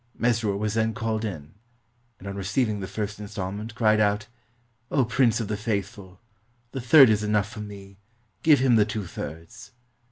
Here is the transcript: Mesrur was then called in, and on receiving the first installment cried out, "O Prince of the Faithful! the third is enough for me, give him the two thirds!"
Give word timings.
Mesrur 0.19 0.57
was 0.57 0.73
then 0.73 0.95
called 0.95 1.23
in, 1.23 1.53
and 2.17 2.27
on 2.27 2.35
receiving 2.35 2.79
the 2.79 2.87
first 2.87 3.19
installment 3.19 3.75
cried 3.75 3.99
out, 3.99 4.25
"O 4.89 5.05
Prince 5.05 5.39
of 5.39 5.47
the 5.47 5.55
Faithful! 5.55 6.19
the 6.71 6.81
third 6.81 7.07
is 7.11 7.21
enough 7.21 7.51
for 7.51 7.59
me, 7.61 7.99
give 8.41 8.57
him 8.57 8.77
the 8.77 8.83
two 8.85 9.05
thirds!" 9.05 9.73